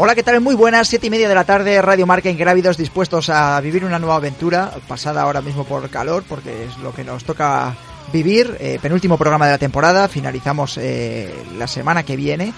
[0.00, 0.40] Hola, ¿qué tal?
[0.40, 3.98] Muy buenas, siete y media de la tarde, Radio Marca Ingrávidos, dispuestos a vivir una
[3.98, 7.74] nueva aventura, pasada ahora mismo por calor, porque es lo que nos toca
[8.12, 8.56] vivir.
[8.60, 12.52] Eh, penúltimo programa de la temporada, finalizamos eh, la semana que viene.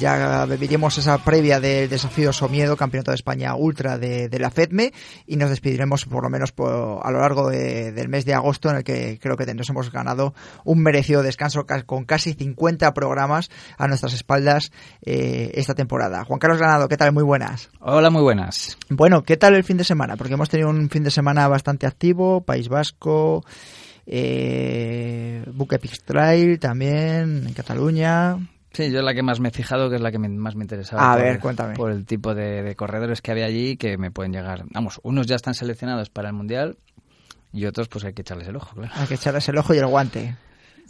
[0.00, 4.94] Ya viviremos esa previa del desafío Somiedo, Campeonato de España Ultra de, la FEDME,
[5.26, 8.84] y nos despediremos por lo menos a lo largo del mes de agosto, en el
[8.84, 10.32] que creo que nos hemos ganado
[10.64, 16.24] un merecido descanso con casi 50 programas a nuestras espaldas eh, esta temporada.
[16.24, 17.12] Juan Carlos Ganado, ¿qué tal?
[17.12, 17.68] Muy buenas.
[17.80, 18.78] Hola, muy buenas.
[18.88, 20.16] Bueno, ¿qué tal el fin de semana?
[20.16, 23.44] Porque hemos tenido un fin de semana bastante activo, País Vasco
[24.06, 25.44] eh,
[26.04, 28.36] Trail también en Cataluña.
[28.72, 30.64] Sí, yo es la que más me he fijado, que es la que más me
[30.64, 31.12] interesaba.
[31.12, 31.74] A ver, cuéntame.
[31.74, 34.64] Por el tipo de, corredores que había allí que me pueden llegar.
[34.70, 36.76] Vamos, unos ya están seleccionados para el Mundial
[37.52, 38.92] y otros pues hay que echarles el ojo, claro.
[38.96, 40.36] Hay que echarles el ojo y el guante.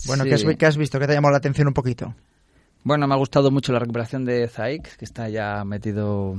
[0.07, 0.99] Bueno, ¿qué, has, ¿qué, has, visto?
[0.99, 2.15] ¿Qué te ha llamado la atención un poquito?
[2.85, 6.37] Bueno, me ha gustado mucho la recuperación de Zaik, que está ya metido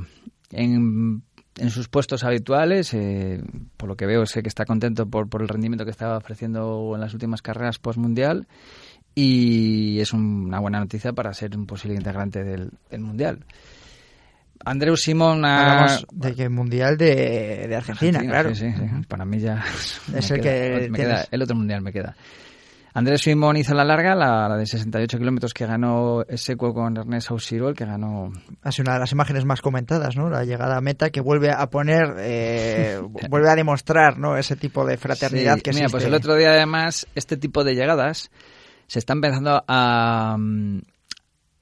[0.51, 1.23] en
[1.57, 2.93] en sus puestos habituales.
[2.93, 3.41] Eh,
[3.77, 6.91] por lo que veo, sé que está contento por, por el rendimiento que estaba ofreciendo
[6.95, 8.47] en las últimas carreras post-mundial.
[9.13, 13.39] Y es una buena noticia para ser un posible integrante del, mundial.
[14.65, 15.99] Andreu Simón ha...
[16.11, 18.53] de que mundial de, Argentina, claro.
[18.53, 19.63] Sí, sí, Para mí ya
[20.13, 20.89] es el que
[21.31, 22.15] el otro mundial me queda.
[22.95, 27.75] Andrés Simón hizo la larga, la, de 68 kilómetros que ganó Esecuo con Ernest Ausirol,
[27.75, 28.31] que ganó...
[28.61, 30.29] Ha sido una de las imágenes más comentadas, ¿no?
[30.29, 34.37] La llegada a meta que vuelve a poner, eh, vuelve a demostrar, ¿no?
[34.37, 38.31] Ese tipo de fraternidad que mira, pues el otro día además, este tipo de llegadas
[38.87, 40.37] se está empezando a,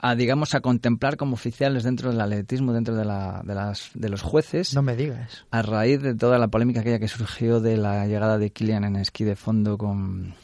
[0.04, 4.10] a digamos a contemplar como oficiales dentro del atletismo dentro de, la, de, las, de
[4.10, 7.78] los jueces no me digas a raíz de toda la polémica aquella que surgió de
[7.78, 10.36] la llegada de Kilian en esquí de fondo con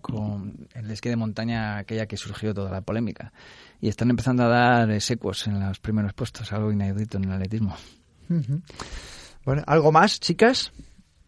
[0.00, 3.32] con el esquí de montaña aquella que surgió toda la polémica.
[3.80, 7.76] Y están empezando a dar secuos en los primeros puestos, algo inaudito en el atletismo.
[9.44, 10.72] Bueno, ¿algo más, chicas?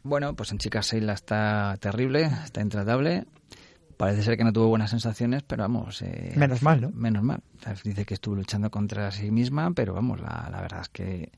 [0.03, 3.25] Bueno, pues en chicas Seila está terrible, está intratable.
[3.97, 6.03] Parece ser que no tuvo buenas sensaciones, pero vamos.
[6.03, 6.91] Eh, menos mal, ¿no?
[6.91, 7.43] Menos mal.
[7.84, 11.32] dice que estuvo luchando contra sí misma, pero vamos, la, la verdad es que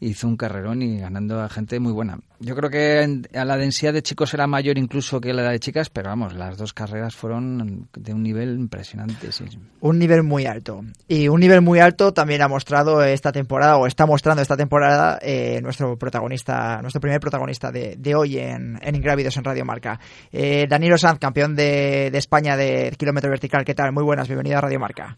[0.00, 2.18] hizo un carrerón y ganando a gente muy buena.
[2.38, 5.88] Yo creo que a la densidad de chicos era mayor incluso que la de chicas,
[5.88, 9.30] pero vamos, las dos carreras fueron de un nivel impresionante.
[9.80, 10.82] Un nivel muy alto.
[11.08, 15.18] Y un nivel muy alto también ha mostrado esta temporada, o está mostrando esta temporada,
[15.22, 19.98] eh, nuestro protagonista, nuestro primer protagonista de, hoy en, en Ingrávidos en Radio Marca.
[20.30, 23.64] Eh, Danilo Sanz, campeón de, de España de kilómetro vertical.
[23.64, 23.92] ¿Qué tal?
[23.92, 25.16] Muy buenas, bienvenido a Radio Marca.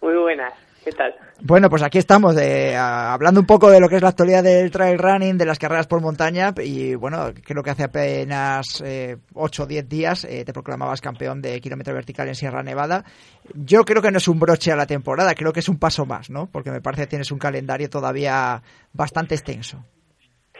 [0.00, 0.69] Muy buenas.
[0.90, 1.14] ¿Qué tal?
[1.42, 4.72] Bueno, pues aquí estamos, eh, hablando un poco de lo que es la actualidad del
[4.72, 9.62] trail running, de las carreras por montaña, y bueno, creo que hace apenas eh, 8
[9.62, 13.04] o 10 días eh, te proclamabas campeón de kilómetro vertical en Sierra Nevada.
[13.54, 16.04] Yo creo que no es un broche a la temporada, creo que es un paso
[16.06, 16.48] más, ¿no?
[16.50, 18.60] Porque me parece que tienes un calendario todavía
[18.92, 19.84] bastante extenso.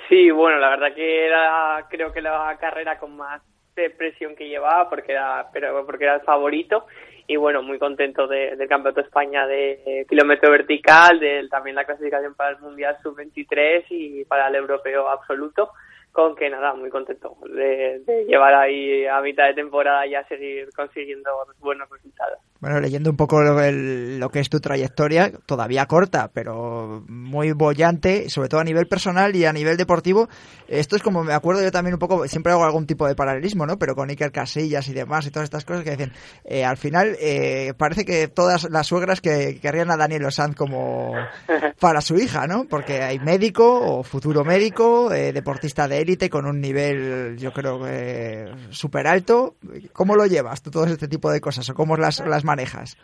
[0.08, 3.42] Sí, bueno, la verdad que era, creo que la carrera con más
[3.74, 6.86] presión que llevaba, porque era, pero porque era el favorito.
[7.26, 12.34] Y bueno, muy contento del Campeonato de España de, kilómetro vertical, de también la clasificación
[12.34, 15.70] para el Mundial Sub-23 y para el Europeo Absoluto
[16.12, 20.68] con que nada, muy contento de, llevar ahí a mitad de temporada y a seguir
[20.74, 22.38] consiguiendo buenos resultados.
[22.60, 28.28] Bueno, leyendo un poco lo, lo, que es tu trayectoria, todavía corta, pero muy bollante,
[28.28, 30.28] sobre todo a nivel personal y a nivel deportivo.
[30.68, 33.64] Esto es como me acuerdo yo también un poco, siempre hago algún tipo de paralelismo,
[33.64, 33.78] ¿no?
[33.78, 36.12] Pero con Iker Casillas y demás y todas estas cosas que dicen,
[36.44, 41.14] eh, al final eh, parece que todas las suegras que querrían a Daniel Osanz como
[41.80, 42.66] para su hija, ¿no?
[42.68, 47.82] Porque hay médico o futuro médico, eh, deportista de élite con un nivel, yo creo
[47.82, 49.54] que súper alto.
[49.92, 52.96] ¿Cómo lo llevas tú todo este tipo de cosas o cómo las, las manejas?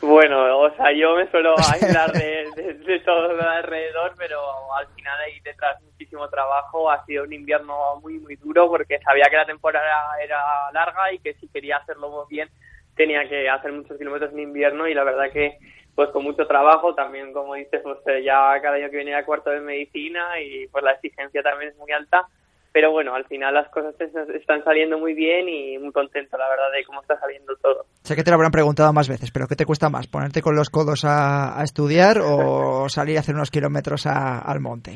[0.00, 2.46] Bueno, o sea, yo me suelo aislar de,
[2.86, 4.40] de, todo alrededor, pero
[4.74, 6.90] al final ahí detrás muchísimo trabajo.
[6.90, 10.38] Ha sido un invierno muy, muy duro porque sabía que la temporada era
[10.72, 12.48] larga y que si quería hacerlo bien
[12.98, 15.56] tenía que hacer muchos kilómetros en invierno y la verdad que
[15.98, 19.50] pues con mucho trabajo, también como dices, pues ya cada año que viene a cuarto
[19.50, 22.24] de medicina y pues la exigencia también es muy alta
[22.72, 26.70] pero bueno, al final las cosas están saliendo muy bien y muy contento, la verdad,
[26.72, 27.86] de cómo está saliendo todo.
[28.02, 30.06] Sé que te lo habrán preguntado más veces, pero ¿qué te cuesta más?
[30.06, 34.92] ¿Ponerte con los codos a, estudiar o salir a hacer unos kilómetros al monte?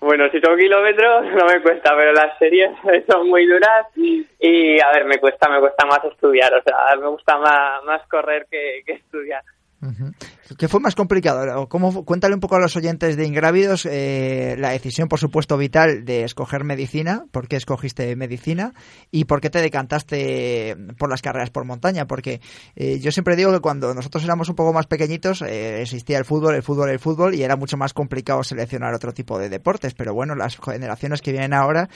[0.00, 2.70] Bueno, si son kilómetros no me cuesta, pero las series
[3.08, 7.08] son muy duras y, a ver, me cuesta, me cuesta más estudiar, o sea, me
[7.08, 9.42] gusta más, más correr que, estudiar.
[9.80, 10.14] 嗯哼。
[10.58, 11.68] ¿Qué fue más complicado?
[11.68, 16.04] ¿Cómo, cuéntale un poco a los oyentes de Ingrávidos eh, la decisión, por supuesto, vital
[16.04, 17.24] de escoger medicina.
[17.32, 18.72] ¿Por qué escogiste medicina?
[19.10, 22.06] ¿Y por qué te decantaste por las carreras por montaña?
[22.06, 22.40] Porque
[22.76, 26.24] eh, yo siempre digo que cuando nosotros éramos un poco más pequeñitos eh, existía el
[26.24, 29.94] fútbol, el fútbol, el fútbol y era mucho más complicado seleccionar otro tipo de deportes.
[29.94, 31.88] Pero bueno, las generaciones que vienen ahora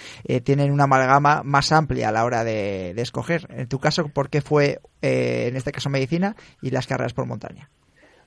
[0.43, 3.47] tienen una amalgama más amplia a la hora de, de escoger.
[3.51, 7.71] En tu caso, ¿por qué fue, en este caso, medicina y las carreras por montaña?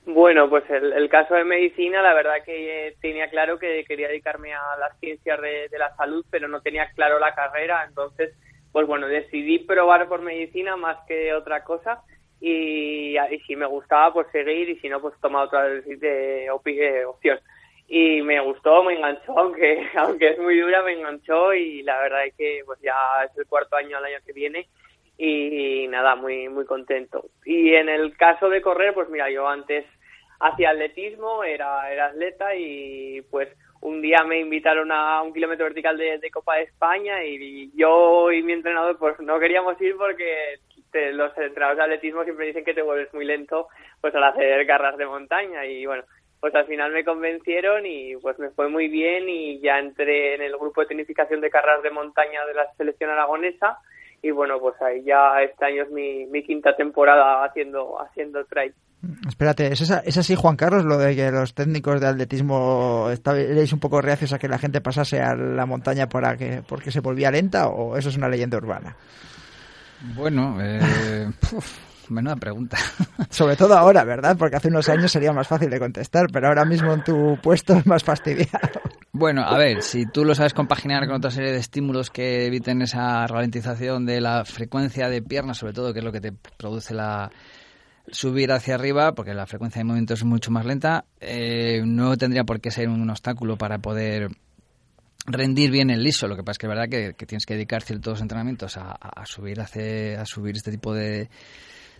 [0.06, 4.52] Bueno, pues el, caso de medicina, la verdad que eh, tenía claro que quería dedicarme
[4.52, 8.34] a las ciencias de, la salud, pero no tenía claro la carrera, entonces,
[8.70, 12.02] pues bueno, decidí probar por medicina más que otra cosa.
[12.38, 13.16] Y,
[13.46, 14.68] si me gustaba, pues seguir.
[14.68, 17.40] Y si no, pues tomar otra de, opción.
[17.88, 21.54] Y me gustó, me enganchó, aunque aunque es muy dura, me enganchó.
[21.54, 24.68] Y la verdad es que pues ya es el cuarto año al año que viene
[25.16, 27.26] y nada, muy, muy contento.
[27.44, 29.84] Y en el caso de correr, pues mira, yo antes
[30.40, 33.48] hacía atletismo, era, era atleta y pues
[33.80, 38.42] un día me invitaron a un kilómetro vertical de, Copa de España y, yo y
[38.42, 40.58] mi entrenador pues no queríamos ir porque
[41.12, 43.68] los entrenadores de atletismo siempre dicen que te vuelves muy lento
[44.00, 46.04] pues al hacer carreras de montaña y bueno,
[46.40, 50.42] pues al final me convencieron y pues me fue muy bien y ya entré en
[50.42, 53.78] el grupo de tecnificación de carreras de montaña de la selección aragonesa
[54.24, 58.72] y bueno, pues ahí ya este año es mi, mi quinta temporada haciendo, haciendo trail.
[59.28, 63.80] Espérate, ¿es, ¿es así, Juan Carlos, lo de que los técnicos de atletismo estabais un
[63.80, 67.30] poco reacios a que la gente pasase a la montaña para que, porque se volvía
[67.30, 68.96] lenta o eso es una leyenda urbana?
[70.16, 70.80] Bueno, eh,
[72.08, 72.76] menuda pregunta.
[73.30, 74.36] Sobre todo ahora, ¿verdad?
[74.38, 77.74] Porque hace unos años sería más fácil de contestar, pero ahora mismo en tu puesto
[77.74, 78.80] es más fastidiado.
[79.12, 82.82] Bueno, a ver, si tú lo sabes compaginar con otra serie de estímulos que eviten
[82.82, 86.94] esa ralentización de la frecuencia de piernas, sobre todo, que es lo que te produce
[86.94, 87.30] la
[88.08, 92.44] subir hacia arriba, porque la frecuencia de movimiento es mucho más lenta, eh, no tendría
[92.44, 94.30] por qué ser un obstáculo para poder
[95.26, 96.28] rendir bien el liso.
[96.28, 99.60] Lo que pasa es que es verdad que, tienes que dedicar ciertos entrenamientos a, subir
[99.60, 101.28] a subir este tipo de,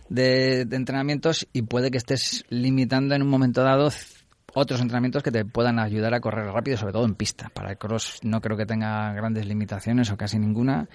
[0.09, 3.89] de, entrenamientos y puede que estés limitando en un momento dado
[4.53, 7.49] otros entrenamientos que te puedan ayudar a correr rápido, sobre todo en pista.
[7.53, 10.87] Para el cross no creo que tenga grandes limitaciones o casi ninguna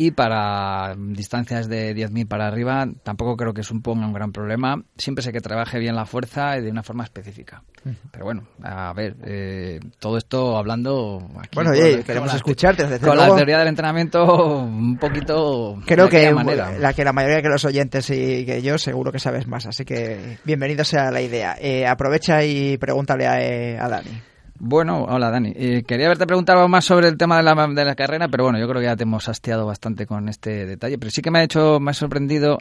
[0.00, 4.82] y para distancias de 10.000 para arriba tampoco creo que suponga un gran problema.
[4.96, 7.62] Siempre sé que trabaje bien la fuerza y de una forma específica.
[8.10, 11.28] Pero bueno, a ver, eh, todo esto hablando...
[11.38, 12.86] Aquí bueno, oye, queremos escucharte.
[12.86, 15.78] Desde con la teoría del entrenamiento un poquito...
[15.84, 19.46] Creo que la que la mayoría de los oyentes y que yo seguro que sabes
[19.46, 21.58] más, así que bienvenido sea la idea.
[21.60, 24.29] Eh, aprovecha y pregúntale a, eh, a Dani.
[24.62, 25.54] Bueno, hola Dani.
[25.56, 28.58] Eh, quería haberte preguntado más sobre el tema de la, de la carrera, pero bueno,
[28.58, 30.98] yo creo que ya te hemos hastiado bastante con este detalle.
[30.98, 32.58] Pero sí que me ha hecho, me ha sorprendido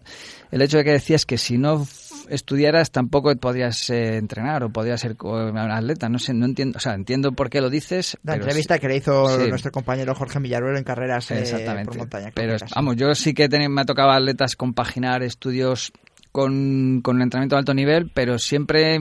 [0.49, 1.85] el hecho de que decías que si no
[2.29, 6.07] estudiaras tampoco podrías eh, entrenar o podrías ser atleta.
[6.07, 8.17] No sé, no entiendo, o sea, entiendo por qué lo dices.
[8.23, 12.31] La entrevista que le hizo nuestro compañero Jorge Millaruelo en carreras eh, por montaña.
[12.33, 15.91] Pero vamos, yo sí que me ha tocado atletas compaginar estudios
[16.31, 18.99] con, con entrenamiento de alto nivel, pero siempre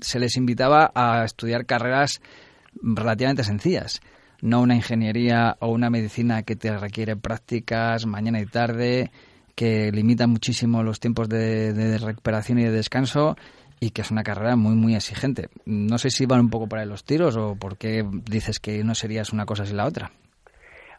[0.00, 2.20] se les invitaba a estudiar carreras
[2.82, 4.00] relativamente sencillas.
[4.42, 9.10] No una ingeniería o una medicina que te requiere prácticas mañana y tarde,
[9.54, 13.36] que limita muchísimo los tiempos de, de recuperación y de descanso
[13.80, 15.48] y que es una carrera muy, muy exigente.
[15.64, 18.94] No sé si van un poco para los tiros o por qué dices que no
[18.94, 20.10] serías una cosa sin la otra.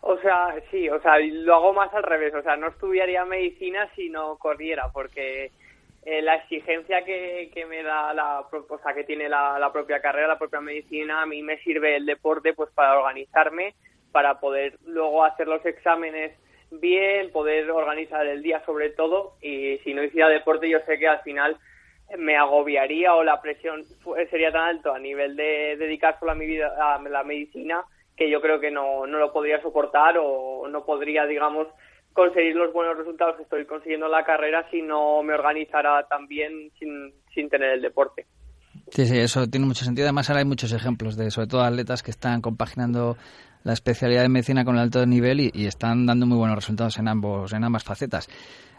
[0.02, 2.34] O sea, sí, o sea, lo hago más al revés.
[2.34, 5.52] O sea, no estudiaría medicina si no corriera, porque
[6.04, 10.02] eh, la exigencia que, que, me da la, o sea, que tiene la, la, propia
[10.02, 13.76] carrera, la propia medicina, a mí me sirve el deporte pues para organizarme,
[14.12, 16.38] para poder luego hacer los exámenes
[16.72, 19.34] bien, poder organizar el día sobre todo.
[19.42, 21.58] Y si no hiciera deporte yo sé que al final
[22.18, 23.84] me agobiaría o la presión
[24.30, 27.86] sería tan alto a nivel de dedicar solo a mi vida a la medicina
[28.18, 31.68] que yo creo que no, no lo podría soportar o no podría digamos
[32.14, 36.28] conseguir los buenos resultados que estoy consiguiendo en la carrera si no me organizara tan
[36.28, 38.26] bien sin, sin tener el deporte.
[38.92, 40.08] Sí, sí, eso tiene mucho sentido.
[40.08, 43.18] Además, ahora hay muchos ejemplos de, sobre todo, atletas que están compaginando
[43.64, 47.08] la especialidad de medicina con el alto nivel y, están dando muy buenos resultados en
[47.08, 48.28] ambos, en ambas facetas.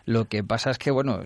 [0.05, 1.21] Lo que pasa es que, bueno,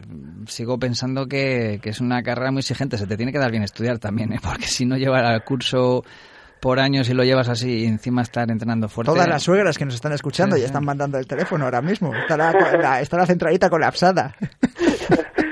[0.47, 2.99] sigo pensando que, que es una carrera muy exigente.
[2.99, 4.41] Se te tiene que dar bien estudiar también, ¿eh?
[4.43, 6.05] porque si no llevar al curso
[6.61, 9.13] por años y lo llevas así y encima estar entrenando fuerte.
[9.13, 12.15] Todas las suegras que nos están escuchando ya están mandando el teléfono ahora mismo.
[12.15, 14.35] Está la, está la centralita colapsada.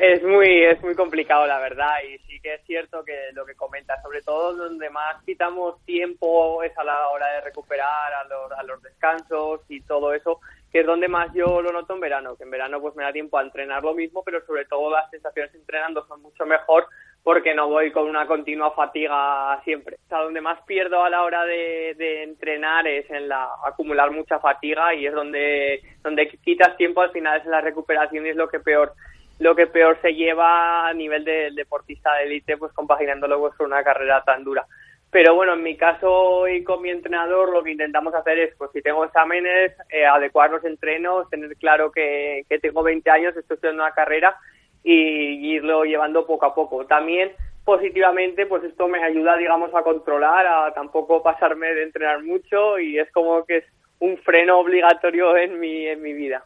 [0.00, 3.54] es muy es muy complicado la verdad y sí que es cierto que lo que
[3.54, 8.52] comenta sobre todo donde más quitamos tiempo es a la hora de recuperar a los,
[8.52, 10.40] a los descansos y todo eso
[10.72, 13.12] que es donde más yo lo noto en verano que en verano pues me da
[13.12, 16.86] tiempo a entrenar lo mismo pero sobre todo las sensaciones entrenando son mucho mejor
[17.22, 19.96] porque no voy con una continua fatiga siempre.
[20.06, 24.10] O sea, donde más pierdo a la hora de, de, entrenar es en la acumular
[24.10, 28.30] mucha fatiga y es donde, donde quitas tiempo al final es en la recuperación y
[28.30, 28.92] es lo que peor
[29.38, 33.66] lo que peor se lleva a nivel del deportista de élite, pues compaginándolo pues, con
[33.66, 34.64] una carrera tan dura.
[35.10, 38.70] Pero bueno, en mi caso y con mi entrenador lo que intentamos hacer es, pues
[38.72, 43.56] si tengo exámenes, eh, adecuar los entrenos, tener claro que, que tengo 20 años, estoy
[43.56, 44.36] haciendo una carrera
[44.84, 46.86] y irlo llevando poco a poco.
[46.86, 47.32] También
[47.64, 52.98] positivamente, pues esto me ayuda, digamos, a controlar, a tampoco pasarme de entrenar mucho y
[52.98, 53.64] es como que es
[54.00, 56.44] un freno obligatorio en mi, en mi vida.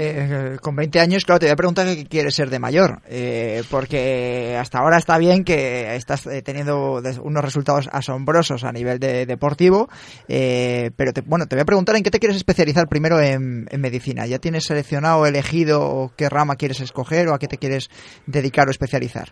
[0.00, 3.64] Eh, con 20 años, claro, te voy a preguntar qué quieres ser de mayor, eh,
[3.68, 9.26] porque hasta ahora está bien que estás eh, teniendo unos resultados asombrosos a nivel de,
[9.26, 9.88] deportivo,
[10.28, 14.24] pero te, bueno, te voy a preguntar en qué te quieres especializar primero en, medicina.
[14.24, 17.90] ¿Ya tienes seleccionado, elegido qué rama quieres escoger o a qué te quieres
[18.24, 19.30] dedicar o especializar?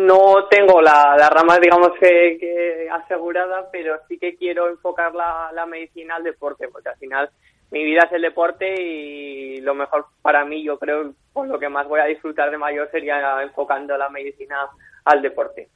[0.00, 6.24] No tengo la, rama, digamos, que, asegurada, pero sí que quiero enfocar la medicina al
[6.24, 7.30] deporte, porque al final
[7.70, 11.68] mi vida es el deporte y lo mejor para mí, yo creo, por lo que
[11.68, 14.56] más voy a disfrutar de mayor sería enfocando la medicina
[15.04, 15.68] al deporte.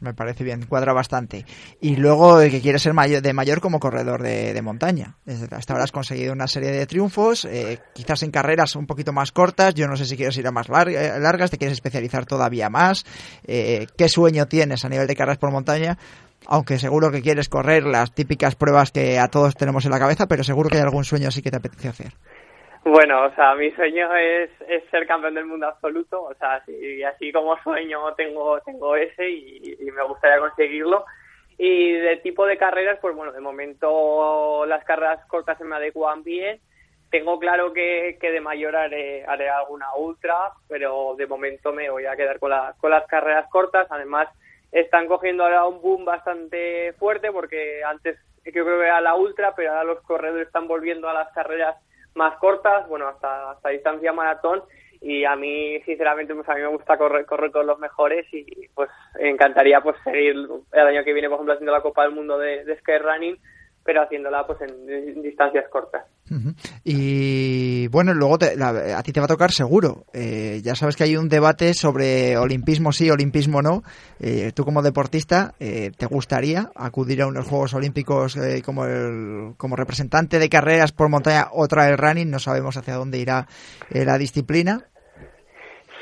[0.00, 1.44] Me parece bien, cuadra bastante.
[1.80, 5.16] Y luego que quieres ser mayor, de mayor como corredor de, montaña.
[5.50, 9.32] Hasta ahora has conseguido una serie de triunfos, eh, quizás en carreras un poquito más
[9.32, 9.74] cortas.
[9.74, 13.04] Yo no sé si quieres ir a más largas, te quieres especializar todavía más.
[13.46, 15.96] Eh, ¿Qué sueño tienes a nivel de carreras por montaña?
[16.46, 20.26] Aunque seguro que quieres correr las típicas pruebas que a todos tenemos en la cabeza,
[20.28, 22.12] pero seguro que hay algún sueño así que te apetece hacer.
[22.88, 24.48] Bueno, o sea, mi sueño es,
[24.92, 29.76] ser campeón del mundo absoluto, o sea, y así como sueño tengo tengo ese y,
[29.92, 31.04] me gustaría conseguirlo.
[31.58, 36.22] Y de tipo de carreras, pues bueno, de momento las carreras cortas se me adecuan
[36.22, 36.60] bien.
[37.10, 42.06] Tengo claro que, que de mayor haré, haré alguna ultra, pero de momento me voy
[42.06, 43.88] a quedar con, la, con las carreras cortas.
[43.90, 44.28] Además,
[44.80, 49.70] están cogiendo ahora un boom bastante fuerte porque antes creo que era la ultra, pero
[49.70, 51.76] ahora los corredores están volviendo a las carreras
[52.14, 54.62] más cortas, bueno, hasta, hasta distancia maratón
[55.00, 58.68] y a mí sinceramente pues a mí me gusta correr correr con los mejores y
[58.68, 60.34] pues encantaría pues seguir
[60.72, 63.38] el año que viene por ejemplo haciendo la Copa del Mundo de, de Running
[63.84, 66.04] pero haciéndola pues en, distancias cortas.
[66.84, 70.04] Y bueno, luego a ti te va a tocar seguro.
[70.12, 73.82] Eh, ya sabes que hay un debate sobre olimpismo sí, olimpismo no.
[74.20, 79.76] Eh, tú como deportista, eh, ¿te gustaría acudir a unos Juegos Olímpicos como, el, como
[79.76, 82.30] representante de carreras por montaña o trail running?
[82.30, 83.46] No sabemos hacia dónde irá
[83.90, 84.84] la disciplina.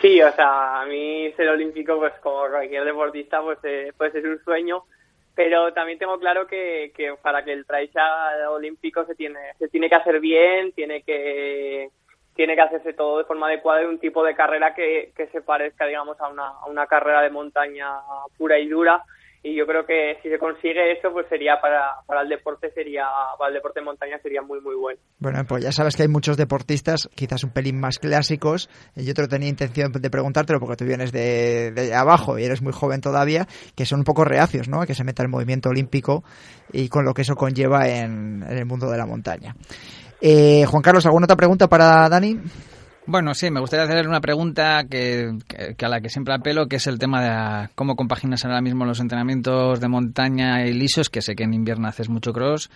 [0.00, 3.58] Sí, o sea, a mí ser olímpico, pues como cualquier deportista, pues
[3.96, 4.84] puede ser un sueño
[5.34, 7.90] pero también tengo claro que, que para que el trail
[8.50, 11.90] olímpico se tiene se tiene que hacer bien tiene que
[12.34, 15.40] tiene que hacerse todo de forma adecuada y un tipo de carrera que, que se
[15.40, 18.00] parezca digamos a una, a una carrera de montaña
[18.36, 19.02] pura y dura
[19.46, 23.04] y yo creo que si se consigue eso pues sería para, para el deporte sería
[23.38, 24.98] para el deporte de montaña sería muy muy bueno.
[25.18, 29.28] Bueno pues ya sabes que hay muchos deportistas quizás un pelín más clásicos yo te
[29.28, 33.46] tenía intención de preguntártelo porque tú vienes de, de, abajo y eres muy joven todavía
[33.76, 36.24] que son un poco reacios no que se meta el movimiento olímpico
[36.72, 39.54] y con lo que eso conlleva en, en el mundo de la montaña.
[40.22, 42.40] Eh, Juan Carlos alguna otra pregunta para Dani
[43.06, 45.36] bueno, sí, me gustaría hacer una pregunta que,
[45.80, 49.00] a la que siempre apelo, que es el tema de cómo compaginas ahora mismo los
[49.00, 52.70] entrenamientos de montaña y lisos, que sé que en invierno haces mucho cross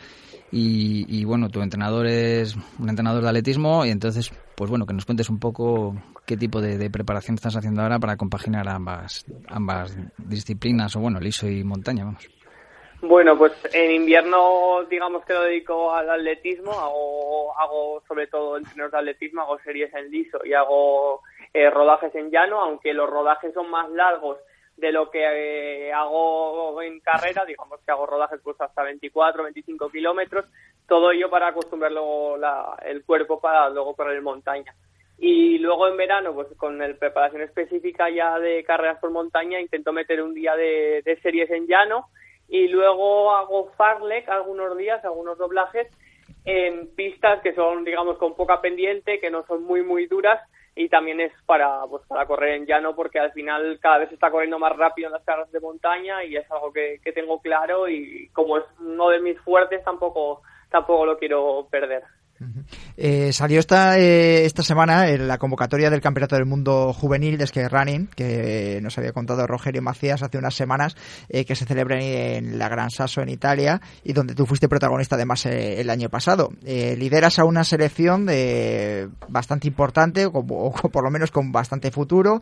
[0.50, 5.04] y, bueno, tu entrenador es un entrenador de atletismo y entonces, pues bueno, que nos
[5.04, 5.94] cuentes un poco
[6.26, 11.48] qué tipo de, preparación estás haciendo ahora para compaginar ambas, ambas disciplinas, o bueno, liso
[11.48, 12.28] y montaña, vamos.
[13.00, 18.90] Bueno, pues en invierno digamos que lo dedico al atletismo, hago, hago sobre todo entrenos
[18.90, 21.22] de atletismo, hago series en liso y hago
[21.54, 24.38] eh, rodajes en llano, aunque los rodajes son más largos
[24.76, 29.90] de lo que eh, hago en carrera, digamos que hago rodajes pues hasta 24, 25
[29.90, 30.46] kilómetros,
[30.88, 32.36] todo ello para acostumbrarlo
[32.82, 34.74] el cuerpo para luego correr en montaña.
[35.20, 39.92] Y luego en verano, pues con el preparación específica ya de carreras por montaña, intento
[39.92, 42.08] meter un día de series en llano,
[42.48, 45.88] y luego hago farlek algunos días, algunos doblajes
[46.44, 50.40] en pistas que son, digamos, con poca pendiente, que no son muy, muy duras
[50.74, 54.14] y también es para pues para correr en llano porque al final cada vez se
[54.14, 57.40] está corriendo más rápido en las carreras de montaña y es algo que, que tengo
[57.40, 62.04] claro y como es uno de mis fuertes tampoco tampoco lo quiero perder.
[63.00, 67.46] Eh, salió esta, eh, esta semana en la convocatoria del Campeonato del Mundo Juvenil de
[67.46, 70.96] Skate Running, que nos había contado Rogerio Macías hace unas semanas,
[71.28, 75.14] eh, que se celebra en la Gran Sasso en Italia y donde tú fuiste protagonista
[75.14, 76.50] además el año pasado.
[76.64, 82.40] lideras a una selección de bastante importante, o por lo menos con bastante futuro.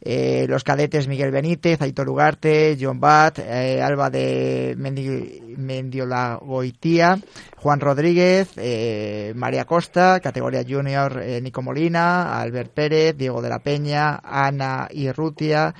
[0.00, 7.18] Eh, los cadetes Miguel Benítez, Aitor Ugarte, John Bat, eh, Alba de Mendiolagoitía,
[7.56, 14.20] Juan Rodríguez, eh, María Costa, categoría junior Nico Molina, Albert Pérez, Diego de la Peña,
[14.22, 15.74] Ana Irrutia,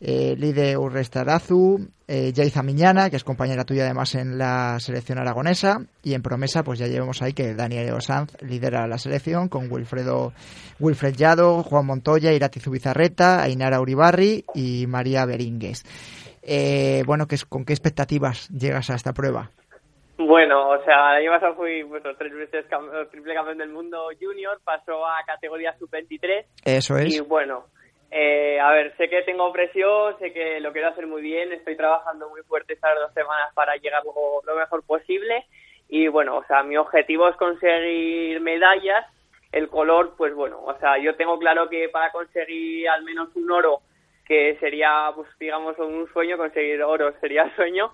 [0.00, 6.14] Lide Urrestarazu, eh, Yaiza Miñana, que es compañera tuya además en la selección aragonesa, y
[6.14, 10.32] en promesa pues ya llevamos ahí que Daniel Osanz lidera la selección con Wilfredo
[10.78, 15.84] Wilfred Yado, Juan Montoya, Irati Zubizarreta, Ainara Uribarri y María Beringues.
[16.42, 19.50] Eh, bueno, ¿con qué expectativas llegas a esta prueba?
[20.18, 22.64] Bueno, o sea, el año pasado fui pues, tres veces
[23.10, 26.46] triple campeón del mundo junior, pasó a categoría sub-23.
[26.64, 27.14] Eso es.
[27.14, 27.66] Y bueno,
[28.18, 31.76] eh, a ver, sé que tengo presión, sé que lo quiero hacer muy bien, estoy
[31.76, 35.44] trabajando muy fuerte estas dos semanas para llegar lo, mejor posible.
[35.90, 39.04] Y bueno, o sea, mi objetivo es conseguir medallas,
[39.52, 43.50] el color, pues bueno, o sea, yo tengo claro que para conseguir al menos un
[43.50, 43.82] oro,
[44.24, 47.92] que sería, pues digamos, un sueño, conseguir oro sería sueño,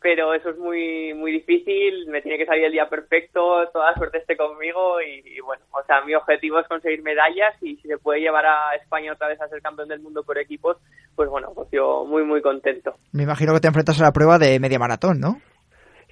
[0.00, 4.18] pero eso es muy muy difícil, me tiene que salir el día perfecto, toda suerte
[4.18, 8.20] esté conmigo y, bueno, o sea, mi objetivo es conseguir medallas y si se puede
[8.20, 10.78] llevar a España otra vez a ser campeón del mundo por equipos,
[11.14, 12.94] pues bueno, pues yo muy muy contento.
[13.12, 15.40] Me imagino que te enfrentas a la prueba de media maratón, ¿no?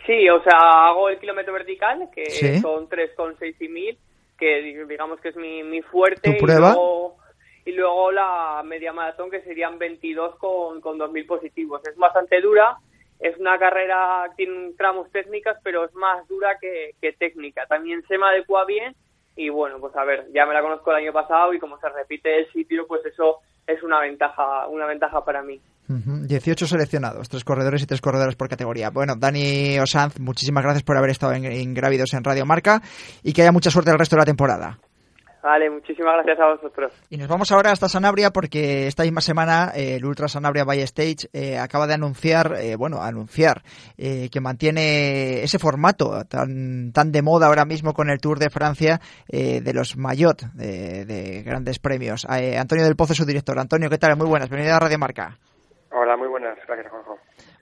[0.07, 3.99] Sí, o sea, hago el kilómetro vertical, que son 3,6 y mil,
[4.39, 6.33] que digamos que es mi, mi fuerte.
[6.33, 6.75] ¿Tu prueba?
[7.67, 11.83] Y luego, la media maratón, que serían 22 con, con 2.000 positivos.
[11.87, 12.79] Es bastante dura,
[13.21, 17.67] es una carrera, tiene tramos técnicas, pero es más dura que, técnica.
[17.67, 18.95] También se me adecua bien
[19.37, 21.89] y bueno, pues a ver, ya me la conozco el año pasado y como se
[21.89, 25.61] repite el sitio, pues eso es una ventaja, una ventaja para mí.
[25.89, 28.91] 18 seleccionados, tres corredores y tres corredoras por categoría.
[28.91, 32.83] Bueno, Dani Osanz, muchísimas gracias por haber estado en, en Grávidos en Radio Marca
[33.23, 34.79] y que haya mucha suerte el resto de la temporada.
[35.43, 36.93] Vale, muchísimas gracias a vosotros.
[37.11, 40.81] Y nos vamos ahora hasta Sanabria porque esta misma semana eh, el Ultra Sanabria By
[40.81, 43.63] Stage eh, acaba de anunciar, eh, bueno, anunciar
[43.97, 49.01] que mantiene ese formato tan, tan de moda ahora mismo con el Tour de Francia
[49.29, 52.25] de los Mayotte, de, grandes premios.
[52.25, 53.59] Antonio del Pozo, su director.
[53.59, 54.17] Antonio, ¿qué tal?
[54.17, 55.37] Muy buenas, bienvenido a Radio Marca.
[55.91, 56.93] Hola, muy buenas, gracias.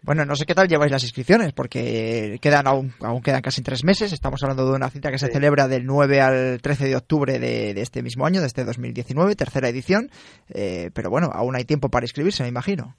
[0.07, 3.83] Bueno, no sé qué tal lleváis las inscripciones, porque quedan aún, aún quedan casi tres
[3.83, 4.13] meses.
[4.13, 7.73] Estamos hablando de una cita que se celebra del 9 al 13 de octubre de,
[7.83, 10.07] este mismo año, de este 2019, tercera edición.
[10.55, 12.95] Eh, pero bueno, aún hay tiempo para inscribirse, me imagino.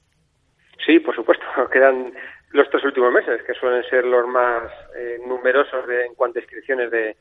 [0.85, 1.45] Sí, por supuesto.
[1.71, 2.11] Quedan
[2.51, 4.63] los tres últimos meses, que suelen ser los más
[4.97, 7.15] eh, numerosos de, en cuanto a inscripciones de,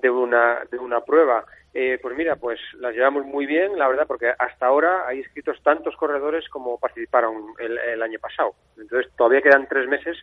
[0.00, 1.44] de, una, de una prueba.
[1.74, 5.62] Eh, pues mira, pues las llevamos muy bien, la verdad, porque hasta ahora hay inscritos
[5.62, 8.54] tantos corredores como participaron el, el año pasado.
[8.78, 10.16] Entonces todavía quedan tres meses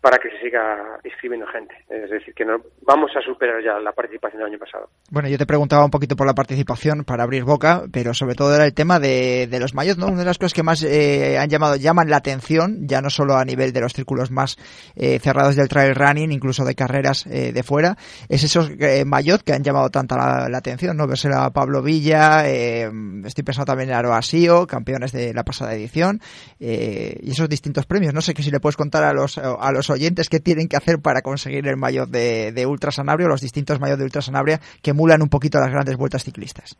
[0.00, 1.74] para que se siga inscribiendo gente.
[1.90, 4.88] Es decir, que no, vamos a superar ya la participación del año pasado.
[5.10, 8.54] Bueno, yo te preguntaba un poquito por la participación para abrir boca, pero sobre todo
[8.54, 10.06] era el tema de, de los mayos, ¿no?
[10.06, 13.36] Una de las cosas que más eh, han llamado, llaman la atención, ya no solo
[13.36, 14.56] a nivel de los círculos más
[14.96, 17.98] eh, cerrados del trail running, incluso de carreras eh, de fuera,
[18.30, 18.70] es esos
[19.04, 20.16] mayot que han llamado tanta
[20.48, 21.06] la, atención, ¿no?
[21.06, 26.20] Verse a Pablo Villa, estoy pensando también en Aroasío, campeones de la pasada edición,
[26.58, 28.12] y esos distintos premios.
[28.12, 30.76] No sé que si le puedes contar a los, a los oyentes que tienen que
[30.76, 34.58] hacer para conseguir el mayor de, de Ultra Sanabria, los distintos mayores de Ultra Sanabria
[34.82, 36.76] que emulan un poquito las grandes vueltas ciclistas?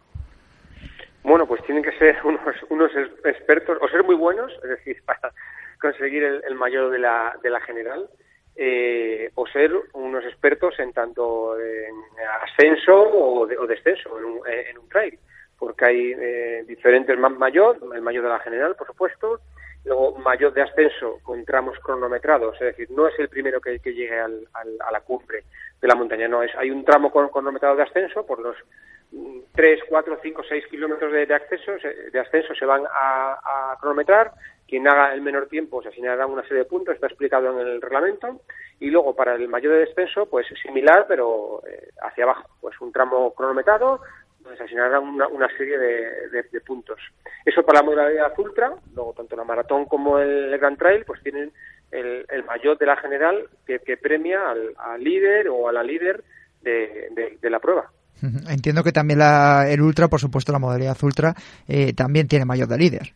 [1.23, 2.90] Bueno, pues tienen que ser unos, unos
[3.25, 5.33] expertos, o ser muy buenos, es decir, para
[5.81, 8.09] conseguir el, mayor de la, de la general,
[8.57, 11.94] eh, o ser unos expertos en tanto en
[12.42, 15.18] ascenso o, descenso en un, en un trail,
[15.59, 19.40] porque hay eh, diferentes más mayor, el mayor de la general, por supuesto,
[19.84, 24.18] Luego, mayor de ascenso con tramos cronometrados, es decir, no es el primero que, llegue
[24.20, 25.44] al, a la cumbre
[25.80, 28.56] de la montaña, no, es hay un tramo cronometrado de ascenso por los
[29.52, 31.72] 3, 4, 5, 6 kilómetros de, acceso,
[32.12, 34.32] de ascenso se van a, cronometrar.
[34.68, 37.82] Quien haga el menor tiempo se asignará una serie de puntos, está explicado en el
[37.82, 38.40] reglamento.
[38.78, 42.48] Y luego para el mayor de descenso, pues similar, pero eh, hacia abajo.
[42.60, 44.00] Pues un tramo cronometrado,
[44.57, 47.00] se asignarán una, una serie de, puntos.
[47.44, 51.53] Eso para la modalidad ultra, luego tanto la maratón como el Grand Trail, pues tienen
[51.90, 56.22] el, el mayor de la general que, premia al, líder o a la líder
[56.62, 57.90] de, la prueba.
[58.48, 61.35] Entiendo que también la, el Ultra, por supuesto la modalidad Ultra,
[61.66, 63.12] eh, también tiene mayor de líder.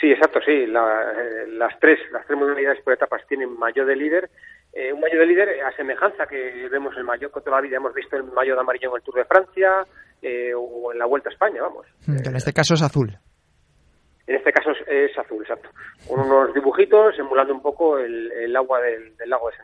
[0.00, 0.52] Sí, exacto, sí.
[0.52, 4.30] Eh, las tres las tres modalidades por etapas tienen mayor de líder.
[4.72, 7.76] Eh, un mayor de líder a semejanza que vemos el mayor con toda la vida
[7.76, 9.84] hemos visto el mayor de amarillo en el Tour de Francia
[10.56, 11.86] o en la Vuelta a España, vamos.
[12.06, 13.16] en este caso es azul.
[14.28, 15.70] En este caso es, azul, exacto.
[16.06, 19.56] Con unos dibujitos emulando un poco el, agua del, lago de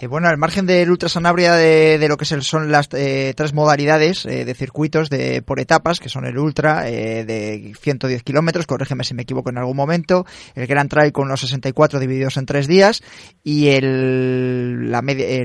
[0.00, 3.54] Eh, bueno, al margen del Ultra Sanabria de, de lo que son las eh, tres
[3.54, 9.04] modalidades eh, de circuitos de por etapas, que son el Ultra de 110 kilómetros, corrígeme
[9.04, 12.66] si me equivoco en algún momento, el Grand Trail con los 64 divididos en tres
[12.66, 13.02] días
[13.42, 15.02] y el, la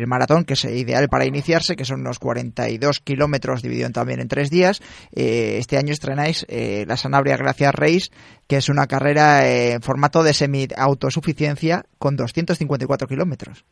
[0.07, 4.49] maratón, que es ideal para iniciarse, que son unos 42 kilómetros dividido también en tres
[4.49, 4.81] días.
[5.11, 8.09] este año estrenáis la Sanabria Glaciar Race,
[8.49, 13.63] que es una carrera en formato de semi-autosuficiencia con 254 kilómetros.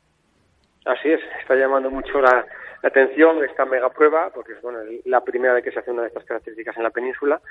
[0.85, 2.45] Así es, está llamando mucho la,
[2.83, 6.09] atención esta mega prueba, porque es bueno, la primera vez que se hace una de
[6.09, 7.41] estas características en la península,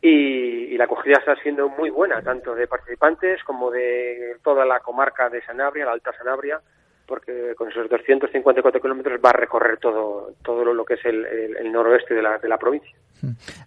[0.00, 5.28] y, la acogida está siendo muy buena, tanto de participantes como de toda la comarca
[5.28, 6.60] de Sanabria, la Alta Sanabria,
[7.06, 12.14] porque con esos 254 kilómetros va a recorrer todo, todo lo, que es el, noroeste
[12.14, 12.96] de la, de la provincia.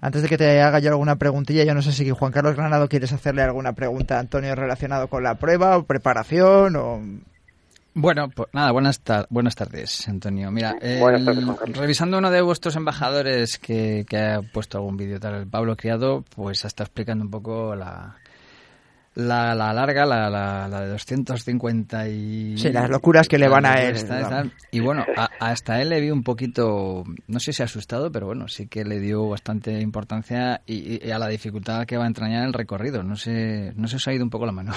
[0.02, 2.88] Antes de que te haga yo alguna preguntilla, yo no sé si Juan Carlos Granado
[2.88, 7.02] quieres hacerle alguna pregunta a Antonio relacionado con la prueba o preparación o...
[7.98, 10.52] Bueno, pues nada, buenas, buenas tardes, Antonio.
[10.52, 10.76] Mira,
[11.68, 16.66] revisando uno de vuestros embajadores que, ha puesto algún vídeo tal, el Pablo Criado, pues
[16.66, 18.18] está explicando un poco la,
[19.16, 22.58] la, larga, la, la, de 250 y...
[22.58, 23.96] Sí, las locuras que le van a él.
[24.72, 25.06] y bueno,
[25.40, 29.00] hasta él le vi un poquito, no sé si asustado, pero bueno, sí que le
[29.00, 33.04] dio bastante importancia y, a la dificultad que va a entrañar el recorrido.
[33.04, 34.74] No sé, no se os ha ido un poco la mano.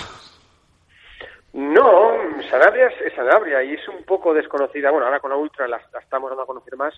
[1.52, 2.12] No,
[2.50, 4.90] Sanabria es, Sanabria y es un poco desconocida.
[4.90, 6.94] Bueno, ahora con la Ultra la, estamos dando a conocer más.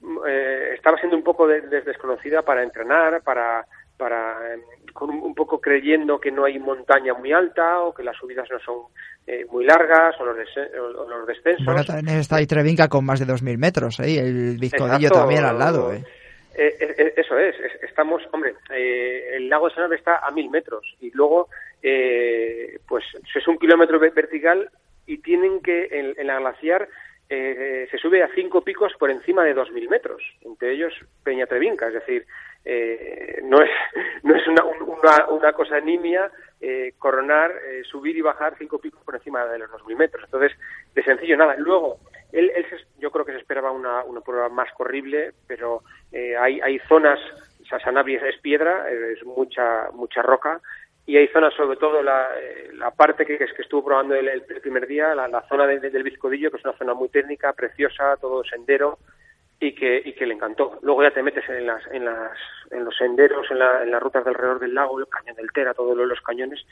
[0.00, 3.64] Mm, eh, estaba siendo un poco desconocida para entrenar, para,
[3.96, 4.36] para
[4.92, 8.58] con un, poco creyendo que no hay montaña muy alta o que las subidas no
[8.60, 8.76] son
[9.26, 11.64] eh, muy largas o los, los descensos.
[11.64, 14.18] Bueno, también está Trevinca con más de 2.000 metros, ¿eh?
[14.18, 15.92] el Vizcodillo también al lado.
[15.92, 16.02] ¿eh?
[16.58, 20.96] Eh, eh, eh, eso es, estamos, hombre, el lago de Sanabria está a mil metros
[21.00, 21.50] y luego,
[22.88, 23.04] pues
[23.34, 24.70] es un kilómetro vertical
[25.06, 26.88] y tienen que, en, la glaciar,
[27.28, 30.92] se sube a cinco picos por encima de dos mil metros, entre ellos
[31.24, 32.26] Peña Trevinca, es decir,
[33.44, 33.70] no es
[34.22, 36.30] no es una, una, una cosa nimia
[36.98, 37.52] coronar,
[37.90, 40.24] subir y bajar cinco picos por encima de los dos mil metros.
[40.24, 40.56] Entonces,
[40.94, 41.56] de sencillo nada.
[41.58, 41.98] Luego,
[42.32, 42.66] él, él
[42.98, 47.18] yo creo que se esperaba una, una prueba más corrible, pero eh, hay, hay zonas,
[47.82, 50.60] Sanabria es piedra, es mucha, mucha roca,
[51.06, 55.14] y hay zonas, sobre todo la, eh, parte que, que estuvo probando el, primer día,
[55.14, 58.98] la, zona del Vizcodillo, que es una zona muy técnica, preciosa, todo sendero,
[59.58, 60.78] y que, y que le encantó.
[60.82, 62.36] Luego ya te metes en, las, en, las,
[62.70, 65.74] en los senderos, en, la, en las rutas alrededor del lago, el cañón del Tera,
[65.74, 66.66] todos los cañones,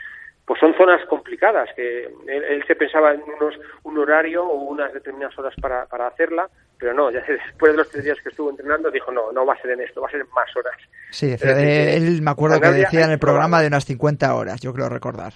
[0.46, 3.54] pues son zonas complicadas, que él, se pensaba en unos,
[3.84, 7.88] un horario o unas determinadas horas para, para hacerla, pero no, ya después de los
[7.88, 10.10] tres días que estuvo entrenando dijo, no, no va a ser en esto, va a
[10.10, 10.76] ser en más horas.
[11.10, 14.88] Sí, él me acuerdo que decía en el programa de unas 50 horas, yo creo
[14.88, 15.32] recordar.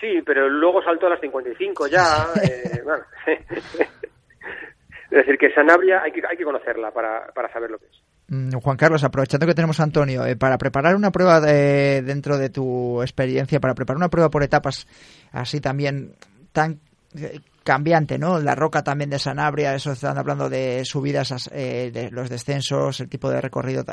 [0.00, 3.04] Sí, pero luego saltó a las 55 ya, eh, bueno.
[3.26, 8.02] es decir, que Sanabria hay que, hay que conocerla para, para saber lo que es.
[8.32, 12.38] Mm, Juan Carlos, aprovechando que tenemos a Antonio, eh, para preparar una prueba de, dentro
[12.38, 14.86] de tu experiencia, para preparar una prueba por etapas
[15.32, 16.14] así también
[16.50, 16.80] tan
[17.14, 18.38] eh, cambiante, ¿no?
[18.38, 23.08] La roca también de Sanabria, eso están hablando de subidas, eh, de los descensos, el
[23.08, 23.84] tipo de recorrido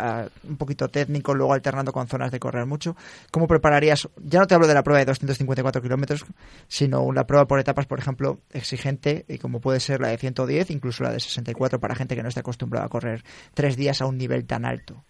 [0.47, 2.95] un poquito técnico, luego alternando con zonas de correr mucho.
[3.31, 4.09] ¿Cómo prepararías?
[4.23, 6.25] Ya no te hablo de la prueba de 254 kilómetros,
[6.67, 10.71] sino una prueba por etapas, por ejemplo, exigente, y como puede ser la de 110,
[10.71, 14.05] incluso la de 64 para gente que no esté acostumbrada a correr tres días a
[14.05, 15.03] un nivel tan alto.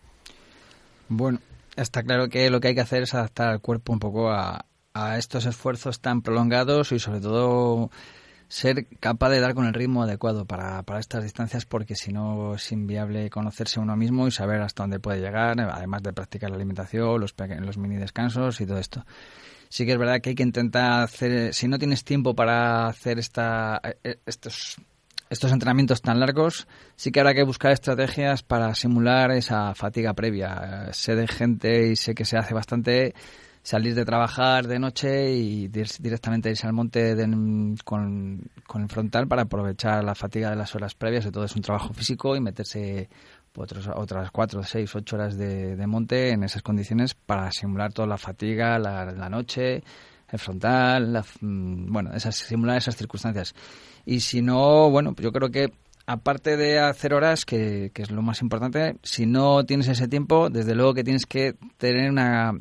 [1.07, 1.39] Bueno,
[1.75, 4.65] está claro que lo que hay que hacer es adaptar al cuerpo un poco a,
[4.93, 7.89] a estos esfuerzos tan prolongados y sobre todo
[8.49, 12.55] ser capaz de dar con el ritmo adecuado para, para estas distancias porque si no
[12.55, 16.55] es inviable conocerse uno mismo y saber hasta dónde puede llegar, además de practicar la
[16.55, 19.05] alimentación, los, los mini descansos y todo esto.
[19.69, 23.19] Sí que es verdad que hay que intentar hacer, si no tienes tiempo para hacer
[23.19, 24.77] esta, eh, estos,
[25.29, 30.89] estos entrenamientos tan largos, sí que habrá que buscar estrategias para simular esa fatiga previa.
[30.91, 33.13] Sé de gente y sé que se hace bastante
[33.61, 37.15] salir de trabajar de noche y directamente irse al monte
[37.83, 41.61] con, el frontal para aprovechar la fatiga de las horas previas, de todo es un
[41.61, 43.09] trabajo físico y meterse
[43.55, 48.17] otros, otras cuatro, seis, ocho horas de, monte en esas condiciones para simular toda la
[48.17, 49.83] fatiga, la, noche,
[50.29, 53.53] el frontal, mm, bueno, esas, simular esas circunstancias.
[54.05, 55.73] Y si no, bueno, yo creo que
[56.05, 60.73] aparte de hacer horas, que, es lo más importante, si no tienes ese tiempo, desde
[60.73, 62.53] luego que tienes que tener una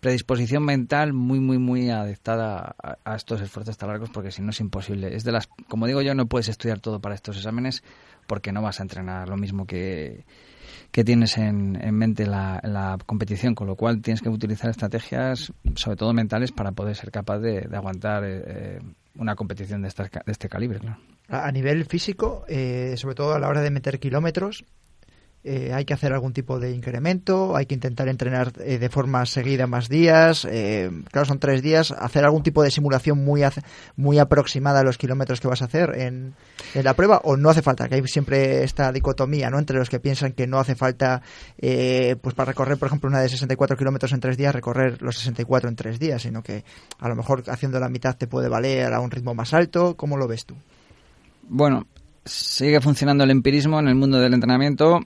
[0.00, 4.60] predisposición mental muy, muy, muy adaptada a, estos esfuerzos tan largos, porque si no es
[4.60, 5.14] imposible.
[5.14, 7.82] Es de las, como digo yo, no puedes estudiar todo para estos exámenes
[8.26, 10.24] porque no vas a entrenar lo mismo que,
[10.90, 15.96] que tienes en, mente la, la, competición, con lo cual tienes que utilizar estrategias, sobre
[15.96, 18.78] todo mentales, para poder ser capaz de, aguantar eh, eh,
[19.16, 20.78] una competición de, esta, de este calibre.
[21.28, 24.64] A nivel físico, eh, sobre todo a la hora de meter kilómetros,
[25.42, 29.24] eh, hay que hacer algún tipo de incremento, hay que intentar entrenar eh, de forma
[29.24, 33.42] seguida más días, eh, claro, son tres días, hacer algún tipo de simulación muy,
[33.96, 36.34] muy aproximada a los kilómetros que vas a hacer en,
[36.74, 39.58] en, la prueba, o no hace falta, que hay siempre esta dicotomía ¿no?
[39.58, 41.22] entre los que piensan que no hace falta,
[41.56, 45.70] pues para recorrer, por ejemplo, una de 64 kilómetros en tres días, recorrer los 64
[45.70, 46.64] en tres días, sino que
[46.98, 50.18] a lo mejor haciendo la mitad te puede valer a un ritmo más alto, ¿cómo
[50.18, 50.54] lo ves tú?
[51.48, 51.86] Bueno,
[52.26, 55.00] sigue funcionando el empirismo en el mundo del entrenamiento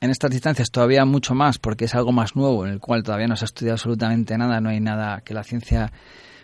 [0.00, 3.26] en estas distancias todavía mucho más porque es algo más nuevo en el cual todavía
[3.26, 5.92] no se ha estudiado absolutamente nada, no hay nada que la ciencia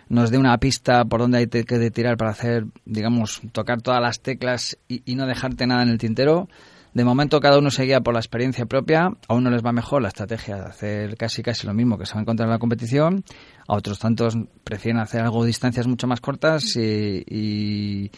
[0.09, 4.21] nos dé una pista por donde hay que tirar para hacer, digamos, tocar todas las
[4.21, 6.47] teclas y, no dejarte nada en el tintero.
[6.93, 10.01] De momento cada uno se guía por la experiencia propia, a uno les va mejor
[10.01, 12.59] la estrategia de hacer casi casi lo mismo que se va a encontrar en la
[12.59, 13.23] competición,
[13.67, 18.09] a otros tantos prefieren hacer algo distancias mucho más cortas y,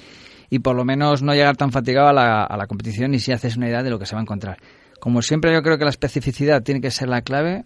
[0.49, 3.32] y, por lo menos no llegar tan fatigado a la, a la competición y si
[3.32, 4.60] haces una idea de lo que se va a encontrar.
[4.99, 7.65] Como siempre, yo creo que la especificidad tiene que ser la clave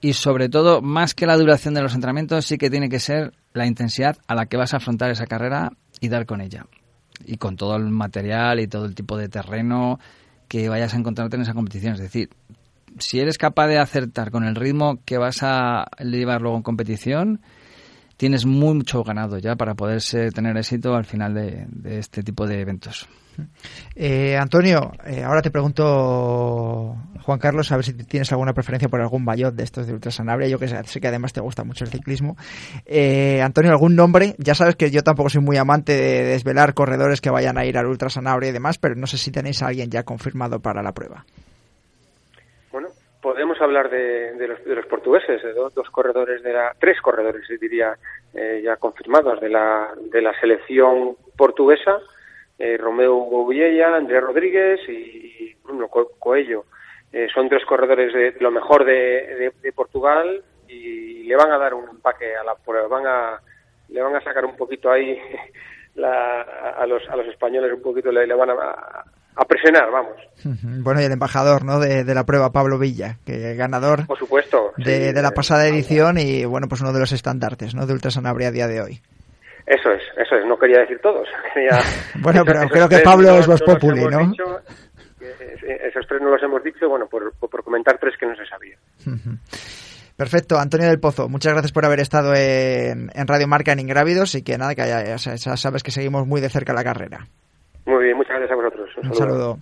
[0.00, 3.32] y sobre todo, más que la duración de los entrenamientos, sí que tiene que ser
[3.52, 6.66] la intensidad a la que vas a afrontar esa carrera y dar con ella.
[7.24, 9.98] Y con todo el material y todo el tipo de terreno
[10.46, 11.94] que vayas a encontrarte en esa competición.
[11.94, 12.30] Es decir,
[12.98, 17.40] si eres capaz de acertar con el ritmo que vas a llevar luego en competición,
[18.18, 23.08] tienes mucho ganado ya para poderse tener éxito al final de este tipo de eventos.
[23.94, 29.00] Eh, Antonio, eh, ahora te pregunto, Juan Carlos, a ver si tienes alguna preferencia por
[29.00, 30.48] algún maillot de estos de Ultra Sanabria.
[30.48, 32.36] Yo que sé, que además te gusta mucho el ciclismo.
[32.86, 34.34] Eh, Antonio, ¿algún nombre?
[34.38, 37.78] Ya sabes que yo tampoco soy muy amante de desvelar corredores que vayan a ir
[37.78, 40.82] al Ultra Sanabria y demás, pero no sé si tenéis a alguien ya confirmado para
[40.82, 41.24] la prueba.
[43.58, 47.96] Podemos hablar de, los, portugueses, de dos, corredores, de la, tres corredores, diría,
[48.32, 51.98] ya confirmados de la, de la selección portuguesa
[52.56, 56.66] eh, Romeo Goubiella, Andrés Rodríguez y, Bruno Coello.
[57.12, 61.88] Eh, son tres corredores de, lo mejor de, Portugal y le van a dar un
[61.88, 63.40] empaque a la prueba, van a,
[63.88, 65.18] le van a sacar un poquito ahí
[66.04, 69.04] a, los, a los españoles, un poquito le, van a,
[69.38, 70.16] a presionar, vamos.
[70.82, 71.78] Bueno, y el embajador ¿no?
[71.78, 76.66] de, la prueba, Pablo Villa, que ganador Por supuesto, de, la pasada edición y bueno,
[76.68, 77.86] pues uno de los estandartes ¿no?
[77.86, 79.00] de Ultrasanabria a día de hoy.
[79.64, 81.28] Eso es, eso es, no quería decir todos.
[82.16, 84.32] bueno, pero creo que Pablo es Voz Populi, ¿no?
[85.20, 88.76] esos tres no los hemos dicho, bueno, por, comentar tres que no se sabía.
[90.16, 94.42] Perfecto, Antonio del Pozo, muchas gracias por haber estado en, Radio Marca en Ingrávidos y
[94.42, 97.28] que nada, que ya sabes que seguimos muy de cerca la carrera.
[98.08, 98.88] Bien, muchas gracias a vosotros.
[99.02, 99.58] Un, saludo.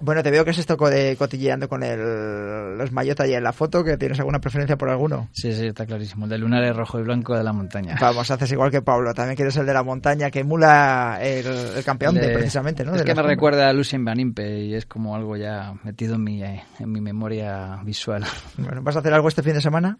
[0.00, 3.82] bueno, te veo que has estado cotilleando con el, los mayotas y en la foto,
[3.82, 5.28] que tienes alguna preferencia por alguno.
[5.32, 6.26] Sí, sí, está clarísimo.
[6.26, 7.96] El de lunares rojo y blanco de la montaña.
[8.00, 9.12] Vamos, haces igual que Pablo.
[9.12, 12.94] También quieres el de la montaña, que emula el, campeón de, precisamente, ¿no?
[12.94, 16.22] Es que me recuerda a Lucien Van Impe y es como algo ya metido en
[16.22, 18.22] mi, en mi memoria visual.
[18.56, 19.98] Bueno, ¿vas a hacer algo este fin de semana?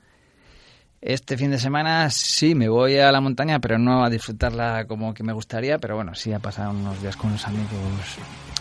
[1.00, 5.14] Este fin de semana sí, me voy a la montaña, pero no a disfrutarla como
[5.14, 7.68] que me gustaría, pero bueno, sí a pasar unos días con los amigos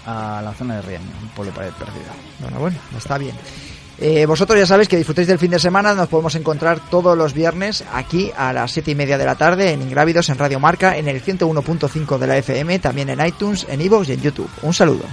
[0.06, 2.06] a la zona de Riaño, un pueblo para perdido.
[2.40, 3.36] Bueno, bueno, está bien.
[4.00, 7.34] Eh, vosotros ya sabéis que disfrutéis del fin de semana, nos podemos encontrar todos los
[7.34, 10.96] viernes aquí a las siete y media de la tarde en Ingrávidos en Radio Marca,
[10.98, 14.50] en el 101.5 de la FM, también en iTunes, en iVoox y en YouTube.
[14.62, 15.06] Un saludo.